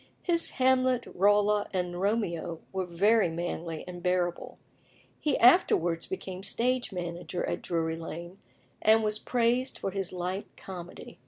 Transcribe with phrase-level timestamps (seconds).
[0.23, 4.57] His Hamlet, Rolla, and Romeo were very manly and bearable.
[5.19, 8.39] He afterwards became stage manager at Drury Lane,
[8.81, 11.19] and was praised for his light comedy.